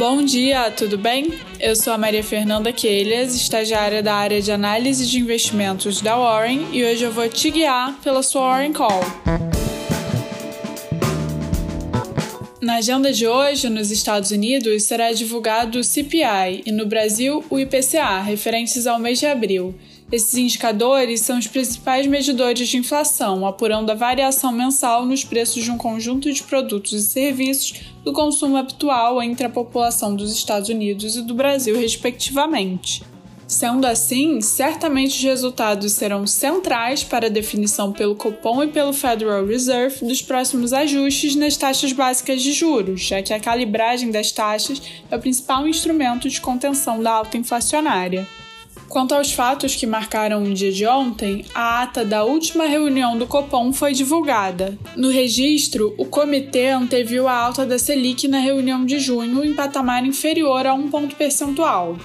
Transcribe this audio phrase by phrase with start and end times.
[0.00, 1.30] Bom dia, tudo bem?
[1.60, 6.68] Eu sou a Maria Fernanda Quelhas, estagiária da área de análise de investimentos da Warren
[6.72, 9.02] e hoje eu vou te guiar pela sua Warren Call.
[12.62, 17.58] Na agenda de hoje, nos Estados Unidos, será divulgado o CPI e no Brasil o
[17.58, 19.74] IPCA, referentes ao mês de abril.
[20.12, 25.70] Esses indicadores são os principais medidores de inflação, apurando a variação mensal nos preços de
[25.70, 31.14] um conjunto de produtos e serviços do consumo habitual entre a população dos Estados Unidos
[31.14, 33.04] e do Brasil, respectivamente.
[33.46, 39.46] Sendo assim, certamente os resultados serão centrais para a definição pelo Copom e pelo Federal
[39.46, 44.82] Reserve dos próximos ajustes nas taxas básicas de juros, já que a calibragem das taxas
[45.08, 48.26] é o principal instrumento de contenção da alta inflacionária.
[48.90, 53.24] Quanto aos fatos que marcaram o dia de ontem, a ata da última reunião do
[53.24, 54.76] Copom foi divulgada.
[54.96, 60.04] No registro, o comitê anteviu a alta da Selic na reunião de junho em patamar
[60.04, 61.96] inferior a um ponto percentual.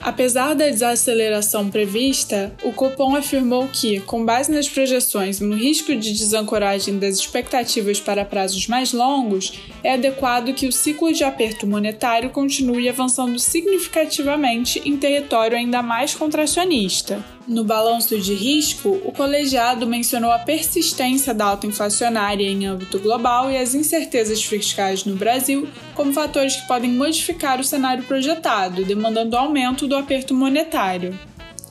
[0.00, 5.94] Apesar da desaceleração prevista, o Copom afirmou que, com base nas projeções e no risco
[5.94, 11.66] de desancoragem das expectativas para prazos mais longos, é adequado que o ciclo de aperto
[11.66, 17.22] monetário continue avançando significativamente em território ainda mais contracionista.
[17.50, 23.50] No balanço de risco, o colegiado mencionou a persistência da alta inflacionária em âmbito global
[23.50, 29.36] e as incertezas fiscais no Brasil como fatores que podem modificar o cenário projetado, demandando
[29.36, 31.18] aumento do aperto monetário.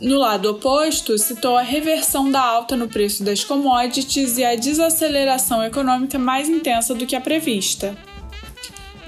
[0.02, 5.64] No lado oposto, citou a reversão da alta no preço das commodities e a desaceleração
[5.64, 7.96] econômica mais intensa do que a prevista.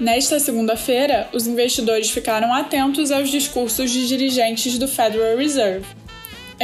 [0.00, 6.01] Nesta segunda-feira, os investidores ficaram atentos aos discursos de dirigentes do Federal Reserve.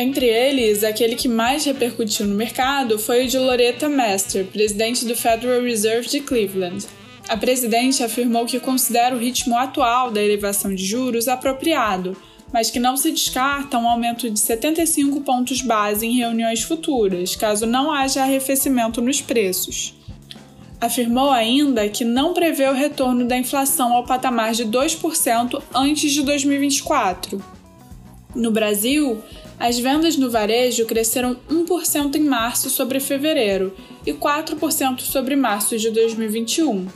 [0.00, 5.16] Entre eles, aquele que mais repercutiu no mercado foi o de Loretta Mester, presidente do
[5.16, 6.86] Federal Reserve de Cleveland.
[7.28, 12.16] A presidente afirmou que considera o ritmo atual da elevação de juros apropriado,
[12.52, 17.66] mas que não se descarta um aumento de 75 pontos base em reuniões futuras, caso
[17.66, 19.94] não haja arrefecimento nos preços.
[20.80, 26.22] Afirmou ainda que não prevê o retorno da inflação ao patamar de 2% antes de
[26.22, 27.42] 2024.
[28.32, 29.20] No Brasil,
[29.58, 33.74] as vendas no varejo cresceram 1% em março sobre fevereiro
[34.06, 36.86] e 4% sobre março de 2021.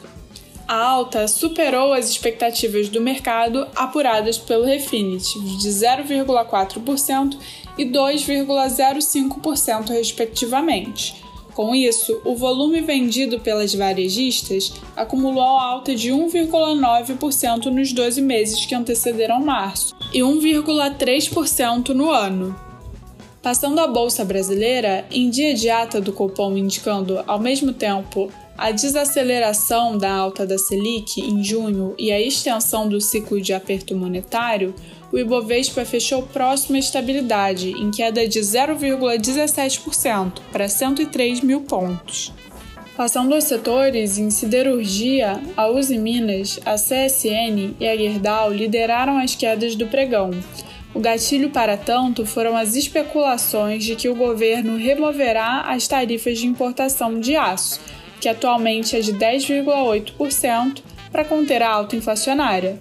[0.68, 7.36] A alta superou as expectativas do mercado apuradas pelo Refinitiv de 0,4%
[7.76, 11.20] e 2,05%, respectivamente.
[11.54, 18.74] Com isso, o volume vendido pelas varejistas acumulou alta de 1,9% nos 12 meses que
[18.74, 22.56] antecederam março e 1,3% no ano.
[23.42, 28.70] Passando à Bolsa Brasileira, em dia de ata do Copom indicando, ao mesmo tempo, a
[28.70, 34.74] desaceleração da alta da Selic em junho e a extensão do ciclo de aperto monetário,
[35.10, 42.32] o Ibovespa fechou próximo à estabilidade, em queda de 0,17% para 103 mil pontos.
[42.96, 49.34] Passando aos setores, em siderurgia, a Uzi Minas, a CSN e a Gerdau lideraram as
[49.34, 50.30] quedas do pregão.
[50.94, 56.46] O gatilho para tanto foram as especulações de que o governo removerá as tarifas de
[56.46, 57.80] importação de aço,
[58.22, 62.80] que atualmente é de 10,8%, para conter a alta inflacionária.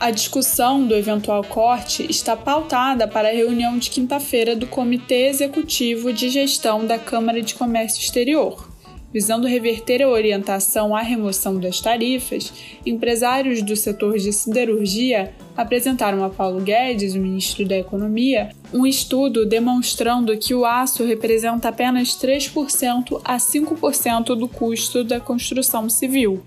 [0.00, 6.10] A discussão do eventual corte está pautada para a reunião de quinta-feira do Comitê Executivo
[6.10, 8.66] de Gestão da Câmara de Comércio Exterior.
[9.12, 12.50] Visando reverter a orientação à remoção das tarifas,
[12.86, 19.44] empresários do setor de siderurgia apresentaram a Paulo Guedes, o ministro da Economia, um estudo
[19.44, 26.42] demonstrando que o aço representa apenas 3% a 5% do custo da construção civil.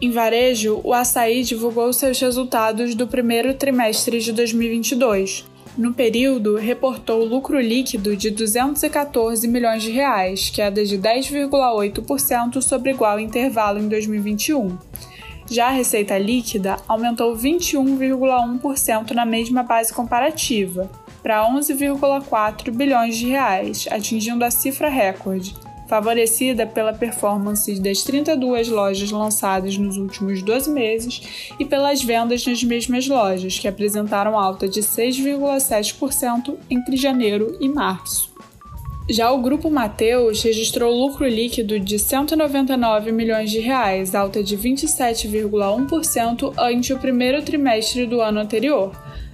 [0.00, 5.44] Em varejo, o açaí divulgou seus resultados do primeiro trimestre de 2022.
[5.78, 13.18] No período, reportou lucro líquido de 214 milhões de reais, queda de 10,8% sobre igual
[13.18, 14.76] intervalo em 2021.
[15.50, 20.90] Já a receita líquida aumentou 21,1% na mesma base comparativa,
[21.22, 25.54] para 11,4 bilhões de reais, atingindo a cifra recorde
[25.92, 32.64] favorecida pela performance das 32 lojas lançadas nos últimos 12 meses e pelas vendas nas
[32.64, 38.31] mesmas lojas, que apresentaram alta de 6,7% entre janeiro e março.
[39.10, 46.54] Já o grupo Mateus registrou lucro líquido de 199 milhões de reais, alta de 27,1%
[46.56, 48.92] ante o primeiro trimestre do ano anterior.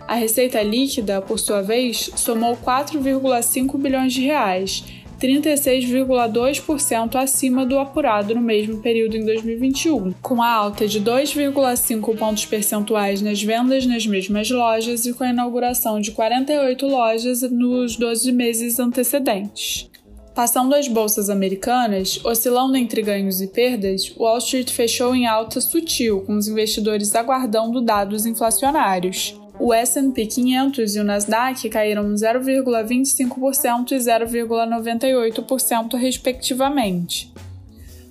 [0.08, 4.82] A receita líquida, por sua vez, somou 4,5 bilhões de reais,
[5.20, 12.46] 36,2% acima do apurado no mesmo período em 2021, com a alta de 2,5 pontos
[12.46, 18.30] percentuais nas vendas nas mesmas lojas e com a inauguração de 48 lojas nos 12
[18.32, 19.90] meses antecedentes.
[20.38, 26.20] Passando as bolsas americanas, oscilando entre ganhos e perdas, Wall Street fechou em alta sutil,
[26.20, 29.34] com os investidores aguardando dados inflacionários.
[29.60, 37.32] O S&P 500 e o Nasdaq caíram 0,25% e 0,98% respectivamente.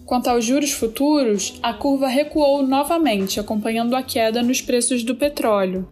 [0.05, 5.87] Quanto aos juros futuros, a curva recuou novamente, acompanhando a queda nos preços do petróleo.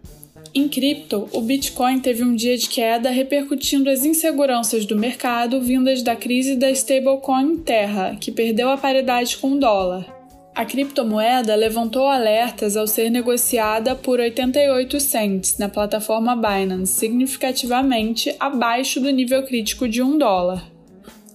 [0.54, 6.02] Em cripto, o Bitcoin teve um dia de queda repercutindo as inseguranças do mercado vindas
[6.02, 10.15] da crise da stablecoin Terra, que perdeu a paridade com o dólar.
[10.56, 18.98] A criptomoeda levantou alertas ao ser negociada por 88 cents na plataforma Binance, significativamente abaixo
[18.98, 20.64] do nível crítico de 1 dólar.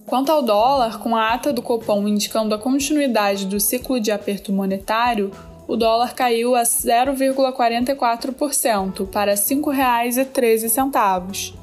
[0.06, 4.52] Quanto ao dólar, com a ata do Copom indicando a continuidade do ciclo de aperto
[4.52, 5.30] monetário,
[5.68, 11.54] o dólar caiu a 0,44% para R$ 5,13.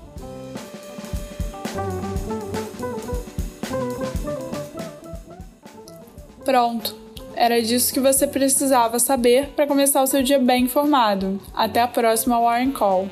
[6.46, 7.09] Pronto!
[7.40, 11.40] Era disso que você precisava saber para começar o seu dia bem informado.
[11.54, 13.08] Até a próxima Warren Call.